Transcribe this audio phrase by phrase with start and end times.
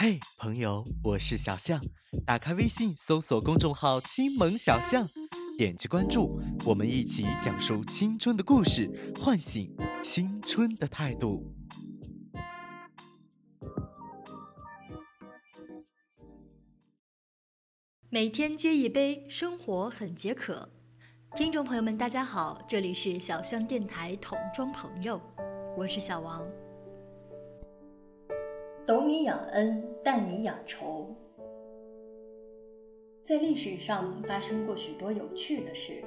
[0.00, 1.80] 嘿，朋友，我是小象。
[2.24, 5.08] 打开微信，搜索公众号“青萌小象”，
[5.58, 11.42] 点击关注，我们一起讲述青春的故事，唤醒青春的态度。
[18.08, 20.70] 每天接一杯，生活很解渴。
[21.34, 25.20] 听众朋友们，大家好，这里是小象电台桶装朋友，
[25.76, 26.40] 我是小王。
[28.88, 31.14] 斗米养恩，担米养仇。
[33.22, 36.02] 在历史上发生过许多有趣的事，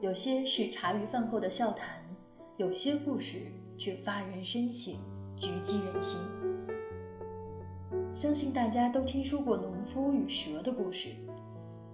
[0.00, 2.00] 有些是茶余饭后的笑谈，
[2.56, 3.38] 有些故事
[3.76, 4.94] 却发人深省，
[5.36, 6.20] 直击人心。
[8.12, 11.08] 相信大家都听说过农夫与蛇的故事，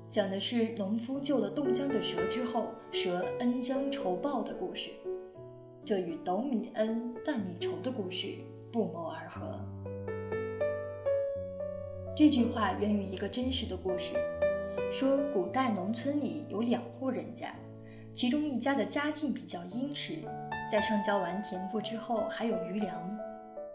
[0.07, 4.91] 讲的是农夫救了冻僵的蛇之后，蛇恩将仇报的故事。
[5.83, 8.35] 这与斗米恩，担米仇的故事
[8.71, 9.59] 不谋而合。
[12.21, 14.13] 这句话源于一个真实的故事，
[14.93, 17.55] 说古代农村里有两户人家，
[18.13, 20.17] 其中一家的家境比较殷实，
[20.71, 23.19] 在上交完田赋之后还有余粮，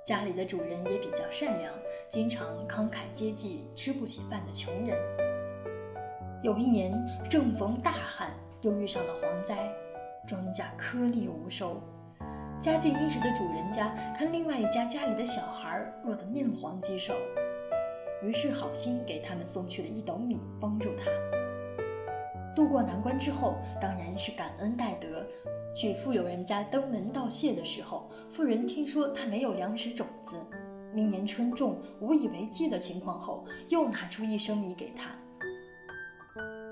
[0.05, 1.73] 家里的主人也比较善良，
[2.07, 4.95] 经常慷慨接济吃不起饭的穷人。
[6.43, 6.93] 有一年
[7.27, 8.29] 正逢大旱，
[8.61, 9.67] 又遇上了蝗灾，
[10.27, 11.81] 庄稼颗粒无收，
[12.61, 17.15] 家境殷实的主人家看另外一家家里的小孩饿得面黄肌瘦。
[18.23, 21.05] 于是好心给他们送去了一斗米，帮助他
[22.55, 25.25] 渡过难关之后，当然是感恩戴德。
[25.75, 30.37] 去富有人家登门道谢的时候，富人听说他没有粮食种子，
[30.93, 35.09] 明年春种无以为继的情况后，又拿出一升米给他。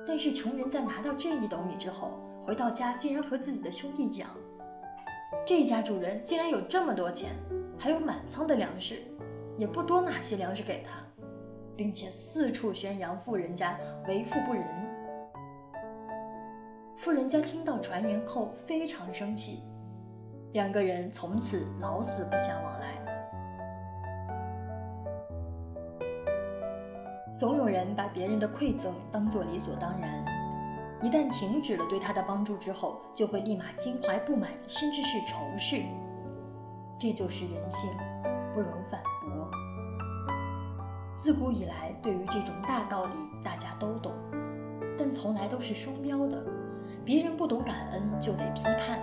[0.08, 4.30] 但是穷人在拿到这一斗米之后，回到家竟然和自己的兄弟讲
[5.46, 7.32] ：“这家主人竟然有这么多钱，
[7.78, 9.04] 还有满仓的粮食，
[9.58, 10.92] 也不多拿些粮食给他。”
[11.76, 14.64] 并且四处宣扬富人家为富不仁。
[16.98, 19.64] 富人家听到传言后非常生气，
[20.54, 22.88] 两个人从此老死不相往来。
[27.36, 30.24] 总有人把别人的馈赠当作理所当然，
[31.02, 35.82] 一旦停止了对他的帮助之后，就会立马心怀不满，甚至是仇视。
[36.98, 37.92] 这就是人性，
[38.54, 39.03] 不容反。
[41.24, 44.12] 自古以来，对于这种大道理，大家都懂，
[45.00, 46.44] 但从来都是双标的。
[47.06, 49.00] 别人不懂感恩就得批判，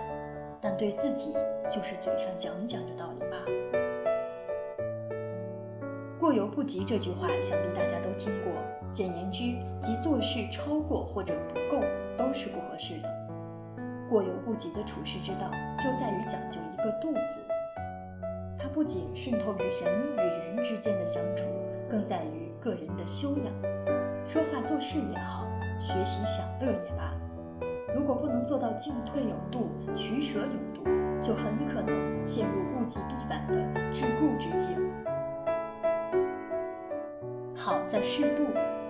[0.61, 1.33] 但对自己
[1.67, 3.45] 就是嘴上讲讲这道理罢了。
[6.19, 8.53] 过犹不及这句话，想必大家都听过。
[8.93, 9.41] 简言之，
[9.81, 11.83] 即做事超过或者不够
[12.15, 13.09] 都是不合适的。
[14.07, 15.49] 过犹不及的处世之道，
[15.79, 17.41] 就在于讲究一个度字。
[18.59, 21.45] 它不仅渗透于人与人之间的相处。
[21.91, 23.53] 更在于个人的修养，
[24.25, 25.45] 说话做事也好，
[25.77, 27.13] 学习享乐也罢，
[27.93, 30.89] 如果不能做到进退有度、取舍有度，
[31.21, 33.57] 就很可能陷入物极必反的
[33.93, 34.89] 桎梏之境。
[37.53, 38.43] 好在适度，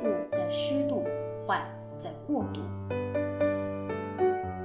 [0.03, 1.03] 恶在失度，
[1.47, 1.59] 坏
[1.97, 2.61] 在过度。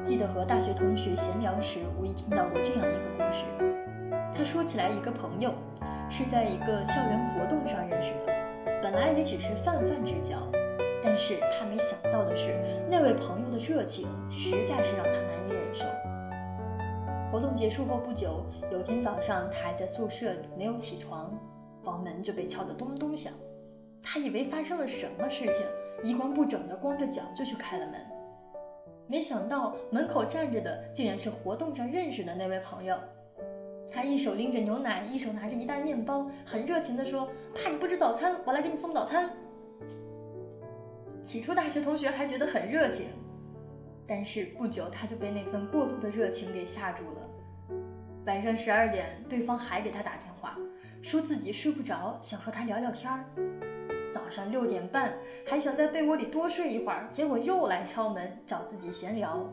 [0.02, 3.46] 记得和大学同学闲聊时，无意听到过这样一个故事。
[4.34, 5.54] 他说起来一个朋友。
[6.08, 8.32] 是在一个校园活动上认识的，
[8.82, 10.36] 本来也只是泛泛之交，
[11.02, 12.56] 但是他没想到的是，
[12.88, 15.84] 那位朋友的热情实在是让他难以忍受。
[17.30, 21.36] 活动结束后不久，有天早上，他还在宿舍里没有起床，
[21.82, 23.32] 房门就被敲得咚咚响。
[24.02, 25.66] 他以为发生了什么事情，
[26.04, 28.00] 衣冠不整的光着脚就去开了门，
[29.08, 32.96] 没想到门口站着的竟然是活动上认识的那位朋友。
[33.90, 39.30] 他一手拎着牛奶，一手拿着一袋面包，很热情地说：“怕你不吃早餐，我来给你送早餐。”
[41.22, 43.06] 起初，大学同学还觉得很热情，
[44.06, 47.76] 但是不久他就被那份过度的热情给吓住了。
[48.26, 50.56] 晚上十二点，对方还给他打电话，
[51.02, 53.24] 说自己睡不着，想和他聊聊天儿。
[54.12, 55.14] 早上六点半，
[55.46, 59.48] 还想在被窝里多睡一会儿，结果又来敲门找自己闲聊。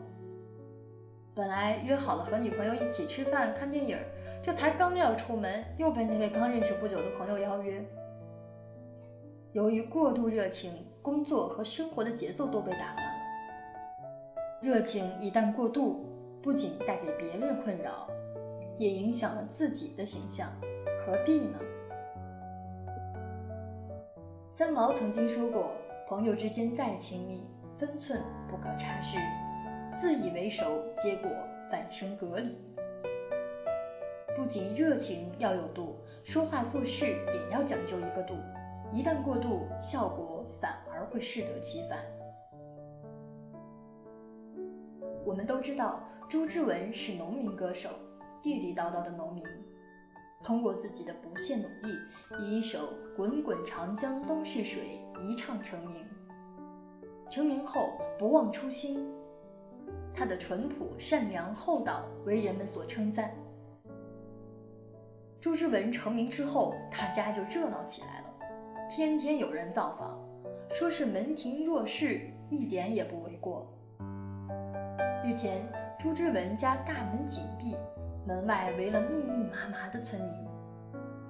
[1.34, 3.98] 本来约好了和女朋友一起吃饭看电影，
[4.40, 7.84] 这才刚要出门，又被那位刚认识不久的朋友邀约。
[9.52, 13.14] 由于过度热情，工作和生活的节奏都被打乱了。
[14.62, 16.06] 热情一旦过度，
[16.40, 18.06] 不仅带给别人困扰，
[18.78, 20.48] 也影响了自己的形象，
[21.00, 21.58] 何必呢？
[24.52, 25.72] 三毛曾经说过
[26.06, 27.44] ：“朋友之间再亲密，
[27.76, 29.18] 分寸不可差失。”
[29.94, 31.30] 自以为熟，结果
[31.70, 32.58] 反生隔离。
[34.36, 35.94] 不仅热情要有度，
[36.24, 38.34] 说话做事也要讲究一个度。
[38.92, 42.00] 一旦过度，效果反而会适得其反。
[45.24, 47.90] 我们都知道，朱之文是农民歌手，
[48.42, 49.44] 地地道道的农民。
[50.42, 51.96] 通过自己的不懈努力，
[52.40, 52.78] 以一首
[53.16, 56.04] 《滚滚长江东逝水》一唱成名。
[57.30, 59.08] 成名后不忘初心，
[60.14, 63.34] 他的淳朴、善良、厚道为人们所称赞。
[65.40, 70.18] 朱之文成名之后，他家就热闹起来了，天天有人造访，
[70.70, 73.70] 说是门庭若市，一点也不为过。
[75.24, 75.60] 日前，
[75.98, 77.76] 朱之文家大门紧闭。
[78.26, 80.48] 门外围了密密麻麻的村民，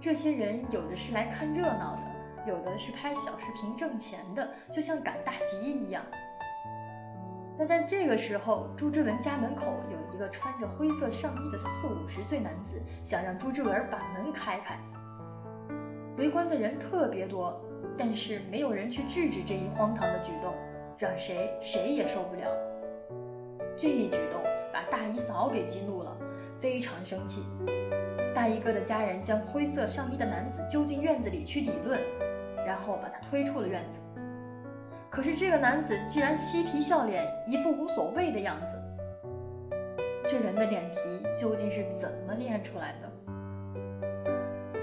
[0.00, 6.04] 这些人有的是来看热闹的，有的是拍小视频挣钱的，就像赶大集一样。
[7.56, 14.78] 那在这个时候，朱之文家门口有一个穿着灰色上衣的四五十岁男子，想让朱之文把门开开。
[16.16, 17.60] 围观的人特别多，
[17.96, 20.52] 但是没有人去制止这一荒唐的举动，
[20.98, 22.42] 让谁谁也受不了。
[23.76, 24.40] 这一举动
[24.72, 26.16] 把大姨嫂给激怒了。
[26.60, 27.42] 非常生气，
[28.34, 32.00] 大衣哥的家人将灰色上衣的男子揪进院子里去理论，
[32.66, 34.00] 然后把他推出了院子。
[35.14, 38.74] 可是这个男子居然嬉皮笑脸，一副无所谓的样子。
[40.28, 40.98] 这人的脸皮
[41.40, 43.08] 究竟是怎么练出来的？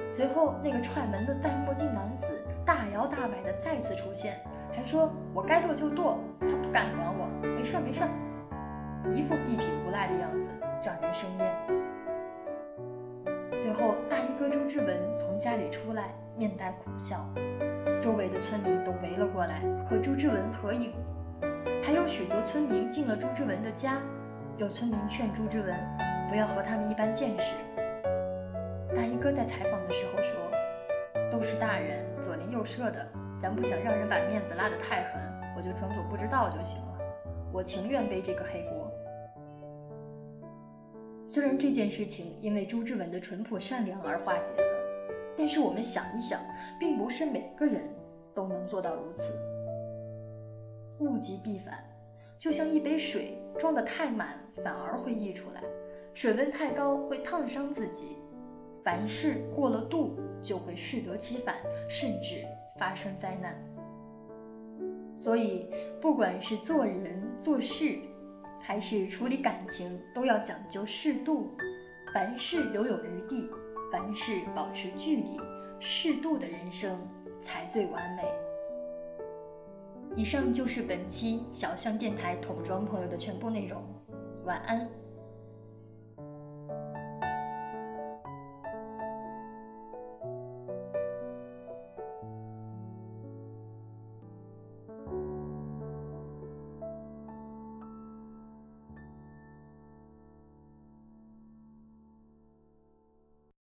[0.10, 4.40] 随后，那个踹门的戴墨镜男子大摇大摆地再次出现，
[4.74, 8.10] 还说：“我该剁就剁，他不敢管我，没事儿没事儿。”
[9.14, 10.48] 一副地痞无赖的样子，
[10.82, 11.54] 让人生厌。
[13.62, 17.28] 最后，大衣哥周志文从家里出来，面带苦笑，
[18.12, 20.92] 周围的村民都围了过来和朱之文合影，
[21.82, 24.02] 还有许多村民进了朱之文的家。
[24.58, 25.74] 有村民劝朱之文
[26.30, 27.56] 不要和他们一般见识。
[28.94, 30.36] 大衣哥在采访的时候说
[31.32, 33.08] ：“都是大人，左邻右舍的，
[33.42, 35.22] 咱不想让人把面子拉得太狠，
[35.56, 37.00] 我就装作不知道就行了。
[37.54, 38.92] 我情愿背这个黑锅。”
[41.30, 44.68] 虽然这件事情因为朱之文的淳朴善良而化解了，
[45.38, 46.42] 但是我们想一想，
[46.78, 47.82] 并不是每个人
[48.34, 49.34] 都能做到如此。
[51.00, 51.84] 物极必反，
[52.38, 55.62] 就像一杯水装得太满，反而会溢出来；
[56.14, 58.18] 水温太高会烫伤自己。
[58.84, 61.56] 凡事过了度，就会适得其反，
[61.88, 62.44] 甚至
[62.80, 63.56] 发生灾难。
[65.16, 65.70] 所以，
[66.02, 68.00] 不管是做人做事，
[68.60, 71.52] 还是处理感情都要讲究适度，
[72.14, 73.50] 凡事留有余地，
[73.92, 75.40] 凡事保持距离，
[75.80, 77.00] 适度的人生
[77.42, 78.24] 才最完美。
[80.16, 83.82] 以上就是本期小象电台桶装朋友的全部内容，
[84.46, 84.88] 晚安。